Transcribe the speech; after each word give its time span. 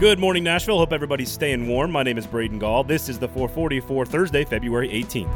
Good 0.00 0.18
morning, 0.18 0.44
Nashville. 0.44 0.78
Hope 0.78 0.94
everybody's 0.94 1.30
staying 1.30 1.68
warm. 1.68 1.92
My 1.92 2.02
name 2.02 2.16
is 2.16 2.26
Braden 2.26 2.58
Gall. 2.58 2.84
This 2.84 3.10
is 3.10 3.18
the 3.18 3.28
440 3.28 3.80
for 3.80 4.06
Thursday, 4.06 4.46
February 4.46 4.88
18th. 4.88 5.28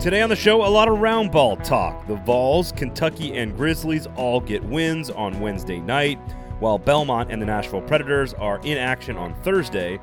Today 0.00 0.22
on 0.22 0.30
the 0.30 0.36
show, 0.36 0.64
a 0.64 0.70
lot 0.70 0.88
of 0.88 0.98
round 0.98 1.30
ball 1.30 1.58
talk. 1.58 2.06
The 2.06 2.14
Vols, 2.14 2.72
Kentucky, 2.72 3.36
and 3.36 3.54
Grizzlies 3.54 4.06
all 4.16 4.40
get 4.40 4.64
wins 4.64 5.10
on 5.10 5.38
Wednesday 5.38 5.80
night, 5.80 6.18
while 6.60 6.78
Belmont 6.78 7.30
and 7.30 7.42
the 7.42 7.46
Nashville 7.46 7.82
Predators 7.82 8.32
are 8.32 8.58
in 8.64 8.78
action 8.78 9.18
on 9.18 9.34
Thursday. 9.42 10.00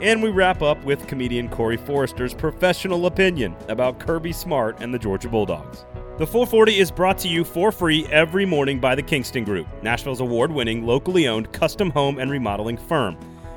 And 0.00 0.22
we 0.22 0.30
wrap 0.30 0.62
up 0.62 0.82
with 0.82 1.06
comedian 1.06 1.50
Corey 1.50 1.76
Forrester's 1.76 2.32
professional 2.32 3.04
opinion 3.04 3.54
about 3.68 3.98
Kirby 3.98 4.32
Smart 4.32 4.80
and 4.80 4.94
the 4.94 4.98
Georgia 4.98 5.28
Bulldogs. 5.28 5.84
The 6.18 6.26
440 6.26 6.78
is 6.78 6.90
brought 6.90 7.16
to 7.18 7.28
you 7.28 7.42
for 7.42 7.72
free 7.72 8.06
every 8.10 8.44
morning 8.44 8.78
by 8.78 8.94
the 8.94 9.02
Kingston 9.02 9.44
Group, 9.44 9.66
Nashville's 9.82 10.20
award 10.20 10.52
winning, 10.52 10.84
locally 10.84 11.26
owned 11.26 11.50
custom 11.54 11.88
home 11.88 12.18
and 12.18 12.30
remodeling 12.30 12.76
firm. 12.76 13.16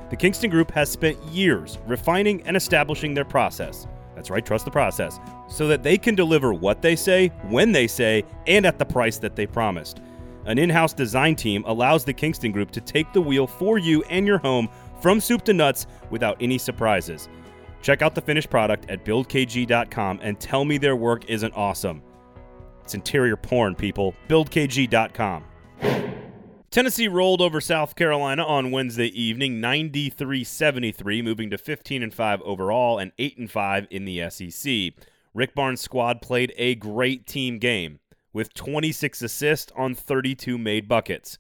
The 0.10 0.16
Kingston 0.16 0.50
Group 0.50 0.72
has 0.72 0.90
spent 0.90 1.22
years 1.26 1.80
refining 1.86 2.42
and 2.48 2.56
establishing 2.56 3.14
their 3.14 3.26
process. 3.26 3.88
That's 4.16 4.30
right, 4.30 4.46
trust 4.46 4.64
the 4.64 4.72
process, 4.72 5.20
so 5.50 5.68
that 5.68 5.84
they 5.84 5.98
can 5.98 6.16
deliver 6.16 6.54
what 6.54 6.82
they 6.82 6.96
say, 6.96 7.28
when 7.50 7.74
they 7.74 7.88
say, 7.88 8.24
and 8.48 8.66
at 8.66 8.80
the 8.80 8.86
price 8.86 9.18
that 9.18 9.36
they 9.36 9.46
promised. 9.46 10.00
An 10.46 10.58
in 10.58 10.70
house 10.70 10.94
design 10.94 11.36
team 11.36 11.62
allows 11.68 12.06
the 12.06 12.14
Kingston 12.14 12.54
Group 12.54 12.72
to 12.72 12.80
take 12.80 13.12
the 13.12 13.22
wheel 13.22 13.48
for 13.48 13.80
you 13.80 14.02
and 14.04 14.26
your 14.26 14.38
home 14.38 14.70
from 15.02 15.20
soup 15.20 15.44
to 15.44 15.54
nuts 15.54 15.88
without 16.10 16.38
any 16.40 16.58
surprises. 16.58 17.28
Check 17.82 18.02
out 18.02 18.16
the 18.16 18.22
finished 18.22 18.50
product 18.50 18.90
at 18.90 19.04
buildkg.com 19.04 20.20
and 20.22 20.40
tell 20.40 20.64
me 20.64 20.78
their 20.78 20.96
work 20.96 21.26
isn't 21.26 21.54
awesome. 21.54 22.02
It's 22.86 22.94
interior 22.94 23.36
porn, 23.36 23.74
people. 23.74 24.14
BuildKG.com. 24.30 25.44
Tennessee 26.70 27.08
rolled 27.08 27.42
over 27.42 27.60
South 27.60 27.96
Carolina 27.96 28.44
on 28.46 28.70
Wednesday 28.70 29.08
evening, 29.08 29.60
93-73, 29.60 31.24
moving 31.24 31.50
to 31.50 31.58
15 31.58 32.04
and 32.04 32.14
5 32.14 32.42
overall 32.44 33.00
and 33.00 33.12
8 33.18 33.38
and 33.40 33.50
5 33.50 33.88
in 33.90 34.06
the 34.06 34.30
SEC. 34.30 34.94
Rick 35.34 35.56
Barnes' 35.56 35.82
squad 35.82 36.22
played 36.22 36.54
a 36.58 36.76
great 36.76 37.26
team 37.26 37.58
game 37.58 38.00
with 38.34 38.54
26 38.54 39.24
assists 39.24 39.72
on 39.76 39.96
32 39.96 40.58
made 40.60 40.88
buckets. 40.88 41.40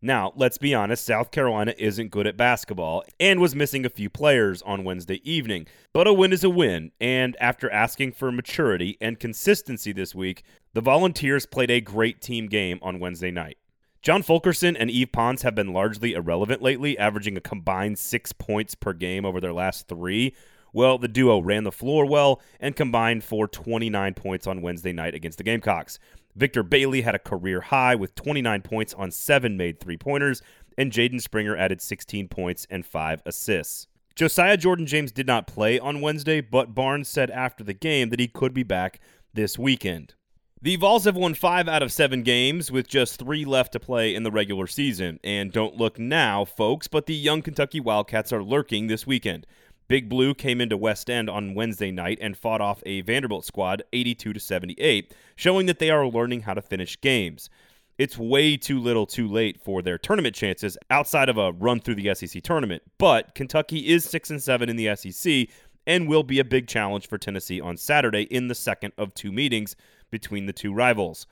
Now, 0.00 0.32
let's 0.36 0.58
be 0.58 0.74
honest, 0.74 1.04
South 1.04 1.32
Carolina 1.32 1.74
isn't 1.76 2.12
good 2.12 2.28
at 2.28 2.36
basketball 2.36 3.02
and 3.18 3.40
was 3.40 3.56
missing 3.56 3.84
a 3.84 3.90
few 3.90 4.08
players 4.08 4.62
on 4.62 4.84
Wednesday 4.84 5.20
evening. 5.28 5.66
But 5.92 6.06
a 6.06 6.12
win 6.12 6.32
is 6.32 6.44
a 6.44 6.50
win, 6.50 6.92
and 7.00 7.36
after 7.40 7.68
asking 7.70 8.12
for 8.12 8.30
maturity 8.30 8.96
and 9.00 9.18
consistency 9.18 9.90
this 9.90 10.14
week, 10.14 10.44
the 10.72 10.80
Volunteers 10.80 11.46
played 11.46 11.70
a 11.70 11.80
great 11.80 12.20
team 12.20 12.46
game 12.46 12.78
on 12.80 13.00
Wednesday 13.00 13.32
night. 13.32 13.58
John 14.00 14.22
Fulkerson 14.22 14.76
and 14.76 14.88
Yves 14.88 15.10
Pons 15.12 15.42
have 15.42 15.56
been 15.56 15.72
largely 15.72 16.12
irrelevant 16.12 16.62
lately, 16.62 16.96
averaging 16.96 17.36
a 17.36 17.40
combined 17.40 17.98
six 17.98 18.32
points 18.32 18.76
per 18.76 18.92
game 18.92 19.24
over 19.24 19.40
their 19.40 19.52
last 19.52 19.88
three. 19.88 20.32
Well, 20.72 20.98
the 20.98 21.08
duo 21.08 21.40
ran 21.40 21.64
the 21.64 21.72
floor 21.72 22.06
well 22.06 22.40
and 22.60 22.76
combined 22.76 23.24
for 23.24 23.48
29 23.48 24.14
points 24.14 24.46
on 24.46 24.62
Wednesday 24.62 24.92
night 24.92 25.14
against 25.14 25.38
the 25.38 25.44
Gamecocks. 25.44 25.98
Victor 26.36 26.62
Bailey 26.62 27.02
had 27.02 27.14
a 27.14 27.18
career 27.18 27.60
high 27.60 27.94
with 27.94 28.14
29 28.14 28.62
points 28.62 28.94
on 28.94 29.10
seven 29.10 29.56
made 29.56 29.80
three 29.80 29.96
pointers, 29.96 30.42
and 30.76 30.92
Jaden 30.92 31.20
Springer 31.20 31.56
added 31.56 31.80
16 31.80 32.28
points 32.28 32.66
and 32.70 32.86
five 32.86 33.22
assists. 33.26 33.88
Josiah 34.14 34.56
Jordan 34.56 34.86
James 34.86 35.12
did 35.12 35.26
not 35.26 35.46
play 35.46 35.78
on 35.78 36.00
Wednesday, 36.00 36.40
but 36.40 36.74
Barnes 36.74 37.08
said 37.08 37.30
after 37.30 37.62
the 37.62 37.74
game 37.74 38.10
that 38.10 38.20
he 38.20 38.26
could 38.26 38.52
be 38.52 38.64
back 38.64 39.00
this 39.32 39.58
weekend. 39.58 40.14
The 40.60 40.74
Vols 40.74 41.04
have 41.04 41.14
won 41.14 41.34
five 41.34 41.68
out 41.68 41.84
of 41.84 41.92
seven 41.92 42.24
games 42.24 42.72
with 42.72 42.88
just 42.88 43.20
three 43.20 43.44
left 43.44 43.72
to 43.74 43.80
play 43.80 44.12
in 44.12 44.24
the 44.24 44.32
regular 44.32 44.66
season. 44.66 45.20
And 45.22 45.52
don't 45.52 45.76
look 45.76 46.00
now, 46.00 46.44
folks, 46.44 46.88
but 46.88 47.06
the 47.06 47.14
young 47.14 47.42
Kentucky 47.42 47.78
Wildcats 47.78 48.32
are 48.32 48.42
lurking 48.42 48.88
this 48.88 49.06
weekend. 49.06 49.46
Big 49.88 50.10
Blue 50.10 50.34
came 50.34 50.60
into 50.60 50.76
West 50.76 51.08
End 51.08 51.30
on 51.30 51.54
Wednesday 51.54 51.90
night 51.90 52.18
and 52.20 52.36
fought 52.36 52.60
off 52.60 52.82
a 52.84 53.00
Vanderbilt 53.00 53.46
squad 53.46 53.82
82 53.94 54.34
to 54.34 54.40
78, 54.40 55.14
showing 55.34 55.64
that 55.64 55.78
they 55.78 55.88
are 55.88 56.06
learning 56.06 56.42
how 56.42 56.52
to 56.52 56.60
finish 56.60 57.00
games. 57.00 57.48
It's 57.96 58.18
way 58.18 58.58
too 58.58 58.78
little 58.78 59.06
too 59.06 59.26
late 59.26 59.58
for 59.58 59.80
their 59.80 59.96
tournament 59.96 60.34
chances 60.34 60.76
outside 60.90 61.30
of 61.30 61.38
a 61.38 61.52
run 61.52 61.80
through 61.80 61.94
the 61.94 62.14
SEC 62.14 62.42
tournament, 62.42 62.82
but 62.98 63.34
Kentucky 63.34 63.88
is 63.88 64.04
6 64.04 64.28
and 64.28 64.42
7 64.42 64.68
in 64.68 64.76
the 64.76 64.94
SEC 64.94 65.48
and 65.86 66.06
will 66.06 66.22
be 66.22 66.38
a 66.38 66.44
big 66.44 66.68
challenge 66.68 67.08
for 67.08 67.16
Tennessee 67.16 67.60
on 67.60 67.78
Saturday 67.78 68.24
in 68.24 68.48
the 68.48 68.54
second 68.54 68.92
of 68.98 69.14
two 69.14 69.32
meetings 69.32 69.74
between 70.10 70.44
the 70.44 70.52
two 70.52 70.74
rivals. 70.74 71.26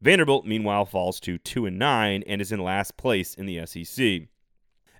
Vanderbilt 0.00 0.46
meanwhile 0.46 0.86
falls 0.86 1.18
to 1.20 1.38
2 1.38 1.66
and 1.66 1.78
9 1.78 2.22
and 2.28 2.40
is 2.40 2.52
in 2.52 2.62
last 2.62 2.96
place 2.96 3.34
in 3.34 3.46
the 3.46 3.66
SEC. 3.66 4.28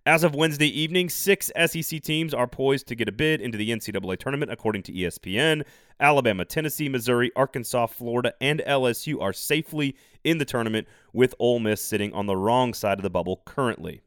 As 0.06 0.22
of 0.22 0.36
Wednesday 0.36 0.68
evening, 0.68 1.08
six 1.08 1.50
SEC 1.66 2.00
teams 2.00 2.32
are 2.32 2.46
poised 2.46 2.86
to 2.86 2.94
get 2.94 3.08
a 3.08 3.12
bid 3.12 3.40
into 3.40 3.58
the 3.58 3.70
NCAA 3.70 4.16
tournament, 4.20 4.52
according 4.52 4.84
to 4.84 4.92
ESPN. 4.92 5.64
Alabama, 5.98 6.44
Tennessee, 6.44 6.88
Missouri, 6.88 7.32
Arkansas, 7.34 7.88
Florida, 7.88 8.32
and 8.40 8.62
LSU 8.68 9.20
are 9.20 9.32
safely 9.32 9.96
in 10.22 10.38
the 10.38 10.44
tournament, 10.44 10.86
with 11.12 11.34
Ole 11.40 11.58
Miss 11.58 11.82
sitting 11.82 12.12
on 12.12 12.26
the 12.26 12.36
wrong 12.36 12.72
side 12.72 13.00
of 13.00 13.02
the 13.02 13.10
bubble 13.10 13.42
currently. 13.44 14.00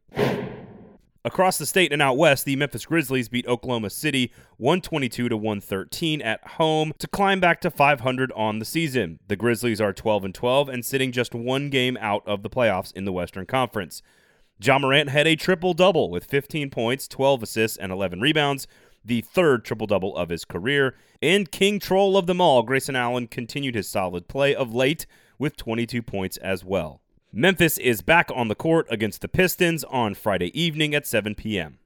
Across 1.26 1.58
the 1.58 1.66
state 1.66 1.92
and 1.92 2.02
out 2.02 2.16
west, 2.16 2.46
the 2.46 2.56
Memphis 2.56 2.86
Grizzlies 2.86 3.28
beat 3.28 3.46
Oklahoma 3.46 3.90
City 3.90 4.32
122 4.56 5.28
to 5.28 5.36
113 5.36 6.22
at 6.22 6.48
home 6.48 6.94
to 7.00 7.08
climb 7.10 7.42
back 7.42 7.60
to 7.60 7.70
500 7.70 8.32
on 8.38 8.60
the 8.60 8.66
season. 8.66 9.20
The 9.28 9.36
Grizzlies 9.36 9.82
are 9.82 9.92
12 9.92 10.24
and 10.24 10.34
12 10.34 10.70
and 10.70 10.86
sitting 10.86 11.12
just 11.12 11.36
one 11.36 11.70
game 11.70 11.98
out 12.00 12.26
of 12.26 12.42
the 12.42 12.50
playoffs 12.50 12.94
in 12.94 13.04
the 13.04 13.12
Western 13.12 13.46
Conference. 13.46 14.02
Ja 14.62 14.78
Morant 14.78 15.10
had 15.10 15.26
a 15.26 15.36
triple 15.36 15.74
double 15.74 16.10
with 16.10 16.26
15 16.26 16.70
points, 16.70 17.08
12 17.08 17.44
assists, 17.44 17.78
and 17.78 17.92
11 17.92 18.20
rebounds, 18.20 18.68
the 19.06 19.22
third 19.22 19.64
triple 19.64 19.88
double 19.88 20.16
of 20.18 20.30
his 20.30 20.44
career. 20.44 20.96
And 21.22 21.50
King 21.50 21.80
Troll 21.80 22.18
of 22.18 22.28
them 22.28 22.42
all, 22.42 22.64
Grayson 22.64 22.96
Allen, 22.96 23.28
continued 23.28 23.76
his 23.76 23.88
solid 23.88 24.28
play 24.28 24.54
of 24.54 24.74
late 24.74 25.06
with 25.38 25.56
22 25.56 26.02
points 26.02 26.36
as 26.38 26.66
well. 26.66 27.02
Memphis 27.32 27.78
is 27.78 28.02
back 28.02 28.30
on 28.36 28.48
the 28.48 28.56
court 28.56 28.88
against 28.90 29.22
the 29.22 29.28
Pistons 29.28 29.84
on 29.86 30.14
Friday 30.14 30.60
evening 30.60 30.94
at 30.94 31.08
7 31.08 31.36
p.m. 31.36 31.78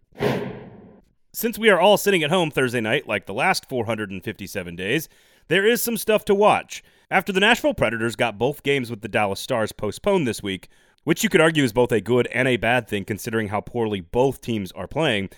Since 1.31 1.59
we 1.59 1.69
are 1.69 1.79
all 1.79 1.97
sitting 1.97 2.23
at 2.23 2.29
home 2.29 2.49
Thursday 2.49 2.81
night, 2.81 3.07
like 3.07 3.25
the 3.25 3.33
last 3.33 3.67
457 3.67 4.75
days, 4.75 5.09
there 5.47 5.65
is 5.65 5.81
some 5.81 5.97
stuff 5.97 6.23
to 6.25 6.35
watch. 6.35 6.83
After 7.11 7.33
the 7.33 7.39
Nashville 7.39 7.73
Predators 7.73 8.15
got 8.15 8.37
both 8.37 8.63
games 8.63 8.89
with 8.89 9.01
the 9.01 9.07
Dallas 9.07 9.39
Stars 9.39 9.71
postponed 9.71 10.27
this 10.27 10.41
week, 10.41 10.69
which 11.03 11.23
you 11.23 11.29
could 11.29 11.41
argue 11.41 11.63
is 11.63 11.73
both 11.73 11.91
a 11.91 12.01
good 12.01 12.27
and 12.27 12.47
a 12.47 12.57
bad 12.57 12.87
thing 12.87 13.05
considering 13.05 13.49
how 13.49 13.61
poorly 13.61 14.01
both 14.01 14.41
teams 14.41 14.71
are 14.73 14.87
playing. 14.87 15.29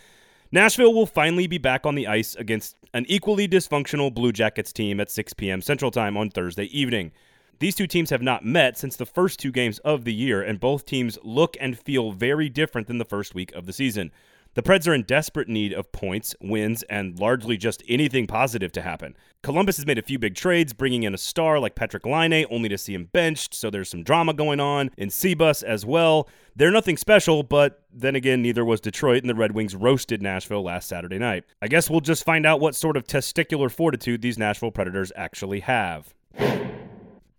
Nashville 0.51 0.93
will 0.93 1.05
finally 1.05 1.47
be 1.47 1.57
back 1.57 1.85
on 1.85 1.95
the 1.95 2.07
ice 2.07 2.35
against 2.35 2.77
an 2.93 3.05
equally 3.07 3.47
dysfunctional 3.47 4.13
Blue 4.13 4.31
Jackets 4.31 4.71
team 4.71 4.99
at 4.99 5.11
6 5.11 5.33
p.m. 5.33 5.61
Central 5.61 5.91
Time 5.91 6.15
on 6.15 6.29
Thursday 6.29 6.65
evening. 6.65 7.11
These 7.59 7.75
two 7.75 7.87
teams 7.87 8.09
have 8.09 8.21
not 8.21 8.45
met 8.45 8.77
since 8.77 8.95
the 8.95 9.05
first 9.05 9.39
two 9.39 9.51
games 9.51 9.79
of 9.79 10.03
the 10.03 10.13
year, 10.13 10.41
and 10.41 10.59
both 10.59 10.85
teams 10.85 11.17
look 11.23 11.55
and 11.59 11.79
feel 11.79 12.11
very 12.11 12.49
different 12.49 12.87
than 12.87 12.97
the 12.97 13.05
first 13.05 13.33
week 13.33 13.53
of 13.53 13.65
the 13.65 13.73
season. 13.73 14.11
The 14.55 14.63
Preds 14.63 14.88
are 14.88 14.93
in 14.93 15.03
desperate 15.03 15.49
need 15.49 15.73
of 15.73 15.91
points, 15.91 16.33
wins, 16.39 16.81
and 16.83 17.19
largely 17.19 17.57
just 17.57 17.83
anything 17.89 18.25
positive 18.25 18.71
to 18.71 18.81
happen. 18.81 19.17
Columbus 19.43 19.75
has 19.75 19.85
made 19.85 19.97
a 19.97 20.01
few 20.01 20.17
big 20.17 20.33
trades, 20.33 20.71
bringing 20.71 21.03
in 21.03 21.13
a 21.13 21.17
star 21.17 21.59
like 21.59 21.75
Patrik 21.75 22.05
Laine, 22.05 22.45
only 22.49 22.69
to 22.69 22.77
see 22.77 22.93
him 22.93 23.09
benched, 23.11 23.53
so 23.53 23.69
there's 23.69 23.89
some 23.89 24.01
drama 24.01 24.33
going 24.33 24.61
on. 24.61 24.91
In 24.95 25.09
Cbus 25.09 25.61
as 25.61 25.85
well. 25.85 26.29
They're 26.55 26.71
nothing 26.71 26.95
special, 26.95 27.43
but 27.43 27.83
then 27.91 28.16
again, 28.16 28.41
neither 28.41 28.63
was 28.63 28.79
Detroit, 28.79 29.23
and 29.23 29.29
the 29.29 29.35
Red 29.35 29.51
Wings 29.51 29.75
roasted 29.75 30.21
Nashville 30.21 30.63
last 30.63 30.87
Saturday 30.87 31.19
night. 31.19 31.43
I 31.61 31.67
guess 31.67 31.89
we'll 31.89 31.99
just 31.99 32.23
find 32.23 32.45
out 32.45 32.61
what 32.61 32.75
sort 32.75 32.95
of 32.95 33.05
testicular 33.05 33.69
fortitude 33.69 34.22
these 34.22 34.37
Nashville 34.37 34.72
Predators 34.72 35.11
actually 35.17 35.59
have. 35.59 36.13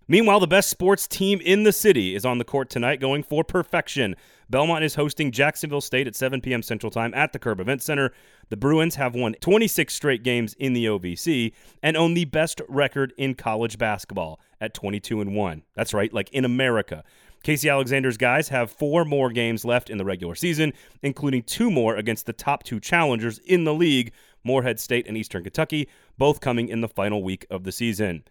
Meanwhile, 0.07 0.41
the 0.41 0.47
best 0.47 0.69
sports 0.69 1.09
team 1.09 1.41
in 1.43 1.65
the 1.65 1.73
city 1.73 2.15
is 2.15 2.25
on 2.25 2.39
the 2.39 2.45
court 2.45 2.71
tonight 2.71 3.01
going 3.01 3.23
for 3.23 3.43
perfection. 3.43 4.15
Belmont 4.49 4.85
is 4.85 4.95
hosting 4.95 5.33
Jacksonville 5.33 5.81
State 5.81 6.07
at 6.07 6.15
7 6.15 6.41
p.m. 6.41 6.63
Central 6.63 6.91
Time 6.91 7.13
at 7.15 7.33
the 7.33 7.39
Curb 7.39 7.61
Event 7.61 7.83
Center. 7.83 8.13
The 8.49 8.57
Bruins 8.57 8.95
have 8.95 9.15
won 9.15 9.35
26 9.41 9.93
straight 9.93 10.23
games 10.23 10.55
in 10.55 10.73
the 10.73 10.87
OVC 10.87 11.53
and 11.83 11.97
own 11.97 12.15
the 12.15 12.27
best 12.27 12.61
record 12.69 13.13
in 13.17 13.35
college 13.35 13.77
basketball 13.77 14.41
at 14.61 14.73
22 14.75 15.21
and 15.21 15.35
1. 15.35 15.63
That's 15.75 15.93
right, 15.93 16.13
like 16.13 16.31
in 16.31 16.45
America. 16.45 17.03
Casey 17.43 17.69
Alexander's 17.69 18.17
guys 18.17 18.49
have 18.49 18.71
four 18.71 19.05
more 19.05 19.31
games 19.31 19.65
left 19.65 19.91
in 19.91 19.99
the 19.99 20.05
regular 20.05 20.35
season, 20.35 20.73
including 21.03 21.43
two 21.43 21.71
more 21.71 21.97
against 21.97 22.27
the 22.27 22.33
top 22.33 22.63
two 22.63 22.81
challengers 22.81 23.39
in 23.39 23.65
the 23.65 23.75
league, 23.75 24.13
Morehead 24.43 24.81
State 24.81 25.07
and 25.07 25.17
Eastern 25.17 25.45
Kentucky, 25.45 25.89
both 26.19 26.41
coming 26.41 26.69
in 26.69 26.81
the 26.81 26.89
final 26.89 27.23
week 27.23 27.47
of 27.51 27.65
the 27.65 27.73
season. 27.73 28.25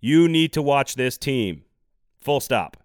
You 0.00 0.28
need 0.28 0.52
to 0.52 0.62
watch 0.62 0.96
this 0.96 1.16
team. 1.16 1.64
Full 2.20 2.40
stop. 2.40 2.76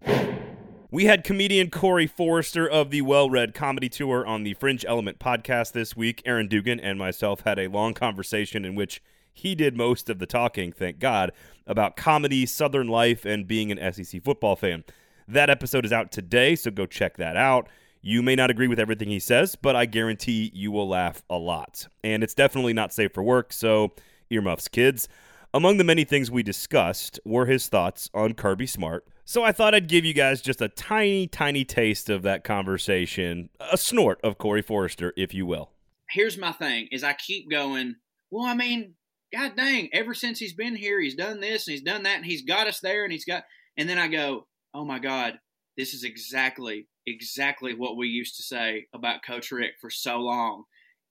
We 0.89 1.03
had 1.03 1.25
comedian 1.25 1.69
Corey 1.69 2.07
Forrester 2.07 2.65
of 2.65 2.91
the 2.91 3.01
Well 3.01 3.29
Red 3.29 3.53
Comedy 3.53 3.89
Tour 3.89 4.25
on 4.25 4.43
the 4.43 4.53
Fringe 4.53 4.85
Element 4.87 5.19
podcast 5.19 5.73
this 5.73 5.97
week. 5.97 6.21
Aaron 6.23 6.47
Dugan 6.47 6.79
and 6.79 6.97
myself 6.97 7.41
had 7.41 7.59
a 7.59 7.67
long 7.67 7.93
conversation 7.93 8.63
in 8.63 8.73
which 8.73 9.03
he 9.33 9.53
did 9.53 9.75
most 9.75 10.09
of 10.09 10.19
the 10.19 10.25
talking, 10.25 10.71
thank 10.71 10.99
God, 10.99 11.33
about 11.65 11.97
comedy, 11.97 12.45
Southern 12.45 12.87
life, 12.87 13.25
and 13.25 13.45
being 13.45 13.69
an 13.69 13.93
SEC 13.93 14.23
football 14.23 14.55
fan. 14.55 14.85
That 15.27 15.49
episode 15.49 15.83
is 15.83 15.91
out 15.91 16.09
today, 16.09 16.55
so 16.55 16.71
go 16.71 16.85
check 16.85 17.17
that 17.17 17.35
out. 17.35 17.67
You 18.01 18.23
may 18.23 18.35
not 18.35 18.49
agree 18.49 18.69
with 18.69 18.79
everything 18.79 19.09
he 19.09 19.19
says, 19.19 19.57
but 19.57 19.75
I 19.75 19.87
guarantee 19.87 20.51
you 20.53 20.71
will 20.71 20.87
laugh 20.87 21.21
a 21.29 21.35
lot. 21.35 21.89
And 22.01 22.23
it's 22.23 22.33
definitely 22.33 22.71
not 22.71 22.93
safe 22.93 23.13
for 23.13 23.23
work, 23.23 23.51
so 23.51 23.91
earmuffs, 24.29 24.69
kids. 24.69 25.09
Among 25.53 25.75
the 25.75 25.83
many 25.83 26.05
things 26.05 26.31
we 26.31 26.43
discussed 26.43 27.19
were 27.25 27.45
his 27.45 27.67
thoughts 27.67 28.09
on 28.13 28.35
Kirby 28.35 28.67
Smart. 28.67 29.05
So 29.29 29.44
I 29.44 29.51
thought 29.51 29.75
I'd 29.75 29.89
give 29.89 30.06
you 30.06 30.13
guys 30.13 30.41
just 30.41 30.62
a 30.62 30.69
tiny, 30.69 31.27
tiny 31.27 31.65
taste 31.65 32.09
of 32.09 32.21
that 32.21 32.45
conversation, 32.45 33.50
a 33.59 33.77
snort 33.77 34.21
of 34.24 34.38
Corey 34.38 34.62
Forrester, 34.62 35.12
if 35.18 35.33
you 35.33 35.45
will. 35.45 35.71
Here's 36.09 36.38
my 36.38 36.53
thing: 36.53 36.88
is 36.94 37.03
I 37.03 37.12
keep 37.12 37.51
going. 37.51 37.95
Well, 38.31 38.45
I 38.45 38.53
mean, 38.53 38.94
God 39.33 39.57
dang! 39.57 39.89
Ever 39.91 40.13
since 40.13 40.39
he's 40.39 40.53
been 40.53 40.77
here, 40.77 41.01
he's 41.01 41.15
done 41.15 41.41
this 41.41 41.68
and 41.68 41.74
he's 41.74 41.83
done 41.83 42.03
that, 42.03 42.15
and 42.15 42.25
he's 42.25 42.44
got 42.44 42.68
us 42.68 42.79
there, 42.79 43.03
and 43.03 43.12
he's 43.12 43.25
got. 43.25 43.44
And 43.75 43.89
then 43.89 43.97
I 43.97 44.07
go, 44.07 44.47
oh 44.74 44.85
my 44.85 44.97
God, 44.97 45.39
this 45.75 45.94
is 45.94 46.06
exactly, 46.06 46.88
exactly 47.06 47.75
what 47.75 47.97
we 47.97 48.07
used 48.07 48.38
to 48.38 48.44
say 48.44 48.88
about 48.95 49.25
Coach 49.27 49.51
Richt 49.51 49.73
for 49.81 49.89
so 49.89 50.19
long, 50.19 50.63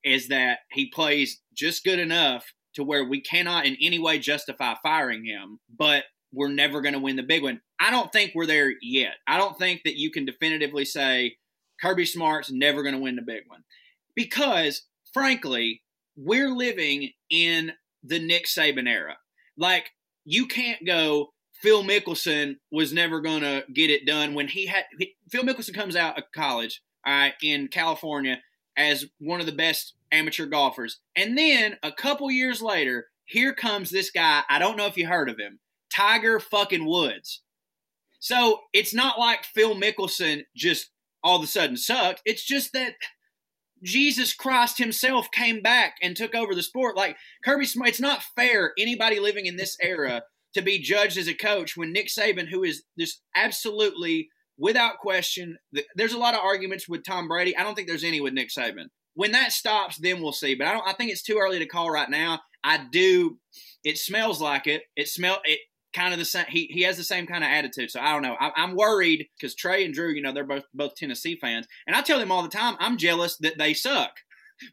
is 0.03 0.29
that 0.29 0.61
he 0.73 0.89
plays 0.89 1.43
just 1.55 1.85
good 1.85 1.99
enough 1.99 2.47
to 2.77 2.83
where 2.83 3.05
we 3.05 3.21
cannot 3.21 3.67
in 3.67 3.77
any 3.79 3.99
way 3.99 4.19
justify 4.19 4.75
firing 4.83 5.27
him, 5.27 5.59
but 5.69 6.05
we're 6.33 6.49
never 6.49 6.81
going 6.81 6.95
to 6.95 7.01
win 7.01 7.17
the 7.17 7.23
big 7.23 7.43
one. 7.43 7.61
I 7.81 7.91
don't 7.91 8.13
think 8.13 8.33
we're 8.35 8.47
there 8.47 8.73
yet. 8.83 9.15
I 9.27 9.39
don't 9.39 9.59
think 9.59 9.83
that 9.85 9.97
you 9.97 10.11
can 10.11 10.25
definitively 10.25 10.85
say 10.85 11.37
Kirby 11.81 12.07
Smart's 12.07 12.51
never 12.51 12.83
going 12.83 12.95
to 12.95 13.01
win 13.01 13.17
the 13.17 13.23
big 13.23 13.43
one 13.49 13.65
because, 14.15 14.83
frankly, 15.13 15.83
we're 16.17 16.51
living 16.51 17.11
in 17.31 17.73
the 18.03 18.19
Nick 18.19 18.47
Saban 18.47 18.89
era. 18.89 19.17
Like, 19.57 19.91
you 20.25 20.47
can't 20.47 20.85
go, 20.87 21.33
Phil 21.55 21.83
Mickelson 21.83 22.57
was 22.71 22.93
never 22.93 23.21
going 23.21 23.43
to 23.43 23.65
get 23.73 23.91
it 23.91 24.07
done 24.07 24.35
when 24.35 24.49
he 24.49 24.67
had. 24.67 24.85
Phil 25.31 25.43
Mickelson 25.43 25.75
comes 25.75 25.97
out 25.97 26.19
of 26.19 26.25
college 26.35 26.83
uh, 27.07 27.31
in 27.43 27.69
California 27.69 28.39
as 28.77 29.07
one 29.19 29.41
of 29.41 29.47
the 29.47 29.53
best 29.53 29.95
amateur 30.13 30.47
golfers. 30.47 31.01
And 31.15 31.37
then 31.37 31.77
a 31.83 31.93
couple 31.93 32.31
years 32.31 32.61
later, 32.61 33.07
here 33.25 33.55
comes 33.55 33.91
this 33.91 34.11
guy. 34.11 34.43
I 34.49 34.59
don't 34.59 34.77
know 34.77 34.87
if 34.87 34.97
you 34.97 35.07
heard 35.07 35.29
of 35.29 35.39
him 35.39 35.61
Tiger 35.97 36.39
fucking 36.41 36.87
Woods. 36.87 37.43
So 38.19 38.61
it's 38.73 38.95
not 38.95 39.19
like 39.19 39.45
Phil 39.45 39.75
Mickelson 39.75 40.43
just 40.57 40.91
all 41.23 41.37
of 41.37 41.45
a 41.45 41.47
sudden 41.47 41.77
sucked. 41.77 42.23
It's 42.25 42.45
just 42.45 42.73
that 42.73 42.95
Jesus 43.83 44.35
Christ 44.35 44.79
himself 44.79 45.31
came 45.31 45.61
back 45.61 45.95
and 46.03 46.17
took 46.17 46.35
over 46.35 46.55
the 46.55 46.63
sport. 46.63 46.97
Like 46.97 47.17
Kirby 47.45 47.67
Smart, 47.67 47.91
it's 47.91 48.01
not 48.01 48.25
fair 48.35 48.73
anybody 48.79 49.21
living 49.21 49.47
in 49.47 49.57
this 49.57 49.77
era 49.81 50.23
to 50.55 50.63
be 50.63 50.81
judged 50.81 51.19
as 51.19 51.29
a 51.29 51.35
coach 51.35 51.77
when 51.77 51.93
Nick 51.93 52.09
Saban, 52.09 52.49
who 52.49 52.65
is 52.65 52.83
just 52.99 53.21
absolutely 53.35 54.29
without 54.59 54.99
question, 54.99 55.59
there's 55.95 56.15
a 56.15 56.19
lot 56.19 56.35
of 56.35 56.41
arguments 56.41 56.89
with 56.89 57.05
Tom 57.05 57.29
Brady. 57.29 57.57
I 57.57 57.63
don't 57.63 57.75
think 57.75 57.89
there's 57.89 58.05
any 58.05 58.21
with 58.21 58.33
Nick 58.33 58.49
Saban. 58.49 58.87
When 59.15 59.33
that 59.33 59.53
stops, 59.53 59.99
then 59.99 60.21
we'll 60.21 60.33
see. 60.33 60.55
But 60.55 60.67
I 60.67 60.73
don't. 60.73 60.87
I 60.87 60.93
think 60.93 61.11
it's 61.11 61.23
too 61.23 61.39
early 61.41 61.59
to 61.59 61.67
call 61.67 61.91
right 61.91 62.11
now. 62.11 62.41
I 62.65 62.85
do. 62.91 63.39
It 63.85 63.99
smells 63.99 64.41
like 64.41 64.67
it. 64.67 64.83
It 64.95 65.09
smell 65.09 65.41
it 65.45 65.61
kind 65.97 66.13
of 66.13 66.19
the 66.19 66.25
same. 66.25 66.45
He, 66.49 66.67
he 66.67 66.83
has 66.83 66.97
the 66.97 67.05
same 67.05 67.27
kind 67.27 67.43
of 67.43 67.49
attitude. 67.51 67.91
So 67.91 68.01
I 68.01 68.13
don't 68.13 68.23
know. 68.23 68.37
I, 68.39 68.53
am 68.57 68.77
worried 68.77 69.27
because 69.37 69.57
Trae 69.57 69.85
and 69.85 69.95
Drew, 69.95 70.11
you 70.11 70.23
know, 70.23 70.33
they're 70.33 70.45
both 70.45 70.65
both 70.75 70.95
Tennessee 70.95 71.39
fans, 71.41 71.67
and 71.87 71.97
I 71.97 72.03
tell 72.03 72.19
them 72.19 72.31
all 72.31 72.43
the 72.43 72.49
time, 72.49 72.77
I'm 72.79 72.99
jealous 72.99 73.37
that 73.39 73.59
they 73.59 73.75
suck 73.75 74.13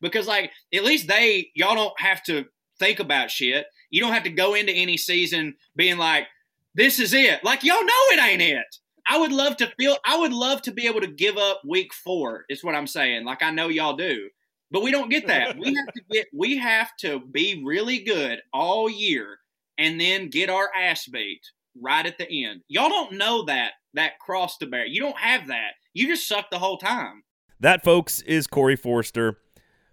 because 0.01 0.27
like 0.27 0.51
at 0.73 0.83
least 0.83 1.07
they 1.07 1.49
y'all 1.55 1.75
don't 1.75 1.99
have 1.99 2.21
to 2.23 2.45
think 2.77 2.99
about 2.99 3.31
shit. 3.31 3.65
You 3.89 4.01
don't 4.01 4.13
have 4.13 4.23
to 4.23 4.29
go 4.29 4.53
into 4.53 4.73
any 4.73 4.97
season 4.97 5.55
being 5.75 5.97
like, 5.97 6.27
this 6.75 6.99
is 6.99 7.13
it. 7.13 7.43
Like 7.43 7.63
y'all 7.63 7.83
know 7.83 8.03
it 8.11 8.23
ain't 8.23 8.41
it. 8.41 8.77
I 9.07 9.17
would 9.17 9.31
love 9.31 9.57
to 9.57 9.71
feel. 9.77 9.97
I 10.05 10.17
would 10.17 10.33
love 10.33 10.61
to 10.63 10.71
be 10.71 10.87
able 10.87 11.01
to 11.01 11.07
give 11.07 11.37
up 11.37 11.61
week 11.65 11.93
four. 11.93 12.45
Is 12.49 12.63
what 12.63 12.75
I'm 12.75 12.87
saying. 12.87 13.25
Like 13.25 13.41
I 13.41 13.51
know 13.51 13.69
y'all 13.69 13.95
do. 13.95 14.29
But 14.71 14.81
we 14.81 14.91
don't 14.91 15.09
get 15.09 15.27
that. 15.27 15.55
We 15.57 15.75
have 15.75 15.93
to 15.93 16.01
get 16.11 16.27
we 16.33 16.57
have 16.57 16.89
to 17.01 17.19
be 17.19 17.61
really 17.63 17.99
good 17.99 18.39
all 18.51 18.89
year 18.89 19.37
and 19.77 19.99
then 19.99 20.29
get 20.29 20.49
our 20.49 20.69
ass 20.75 21.07
beat 21.07 21.41
right 21.81 22.05
at 22.05 22.17
the 22.17 22.45
end. 22.45 22.61
Y'all 22.67 22.89
don't 22.89 23.13
know 23.13 23.45
that 23.45 23.71
that 23.93 24.19
cross 24.19 24.57
to 24.57 24.65
bear. 24.65 24.85
You 24.85 24.99
don't 24.99 25.17
have 25.17 25.47
that. 25.47 25.71
You 25.93 26.07
just 26.07 26.27
suck 26.27 26.49
the 26.49 26.59
whole 26.59 26.77
time. 26.77 27.23
That, 27.59 27.83
folks, 27.83 28.21
is 28.21 28.47
Corey 28.47 28.75
Forrester. 28.75 29.37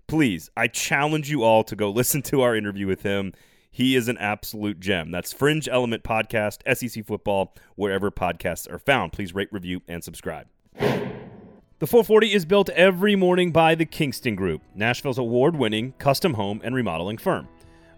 Please, 0.06 0.50
I 0.56 0.67
challenge 0.67 1.31
you 1.31 1.43
all 1.43 1.62
to 1.65 1.77
go 1.77 1.91
listen 1.91 2.23
to 2.23 2.41
our 2.41 2.56
interview 2.56 2.87
with 2.87 3.03
him. 3.03 3.32
He 3.71 3.94
is 3.94 4.09
an 4.09 4.19
absolute 4.19 4.81
gem. 4.81 5.12
That's 5.12 5.32
Fringe 5.32 5.69
Element 5.69 6.03
Podcast, 6.03 6.62
SEC 6.77 7.06
Football, 7.06 7.55
wherever 7.77 8.11
podcasts 8.11 8.71
are 8.71 8.81
found. 8.81 9.12
Please 9.12 9.35
rate, 9.35 9.49
review, 9.53 9.82
and 9.87 10.03
subscribe. 10.03 10.49
The 10.79 11.87
440 11.87 12.35
is 12.35 12.44
built 12.44 12.69
every 12.71 13.15
morning 13.15 13.53
by 13.53 13.75
the 13.75 13.87
Kingston 13.87 14.35
Group, 14.35 14.62
Nashville's 14.75 15.19
award 15.19 15.56
winning 15.56 15.93
custom 15.99 16.35
home 16.35 16.61
and 16.65 16.75
remodeling 16.75 17.17
firm. 17.17 17.49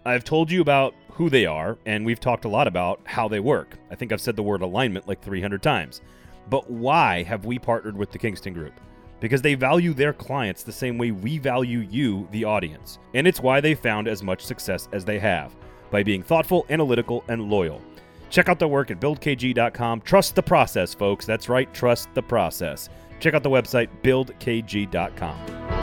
I've 0.05 0.23
told 0.23 0.51
you 0.51 0.61
about 0.61 0.93
who 1.13 1.29
they 1.29 1.45
are, 1.45 1.77
and 1.85 2.05
we've 2.05 2.19
talked 2.19 2.45
a 2.45 2.49
lot 2.49 2.67
about 2.67 2.99
how 3.05 3.27
they 3.27 3.39
work. 3.39 3.77
I 3.91 3.95
think 3.95 4.11
I've 4.11 4.21
said 4.21 4.35
the 4.35 4.43
word 4.43 4.61
alignment 4.61 5.07
like 5.07 5.21
300 5.21 5.61
times. 5.61 6.01
But 6.49 6.69
why 6.69 7.23
have 7.23 7.45
we 7.45 7.59
partnered 7.59 7.95
with 7.95 8.11
the 8.11 8.17
Kingston 8.17 8.53
Group? 8.53 8.73
Because 9.19 9.41
they 9.41 9.55
value 9.55 9.93
their 9.93 10.11
clients 10.11 10.63
the 10.63 10.71
same 10.71 10.97
way 10.97 11.11
we 11.11 11.37
value 11.37 11.79
you, 11.79 12.27
the 12.31 12.43
audience. 12.43 12.99
And 13.13 13.25
it's 13.25 13.39
why 13.39 13.61
they 13.61 13.75
found 13.75 14.07
as 14.07 14.23
much 14.23 14.43
success 14.43 14.89
as 14.91 15.05
they 15.05 15.19
have 15.19 15.55
by 15.91 16.03
being 16.03 16.23
thoughtful, 16.23 16.65
analytical, 16.69 17.23
and 17.27 17.43
loyal. 17.43 17.81
Check 18.29 18.49
out 18.49 18.57
their 18.57 18.67
work 18.67 18.89
at 18.89 18.99
buildkg.com. 18.99 20.01
Trust 20.01 20.35
the 20.35 20.43
process, 20.43 20.93
folks. 20.93 21.25
That's 21.25 21.47
right, 21.47 21.71
trust 21.73 22.09
the 22.15 22.23
process. 22.23 22.89
Check 23.19 23.35
out 23.35 23.43
the 23.43 23.49
website 23.49 23.89
buildkg.com. 24.01 25.82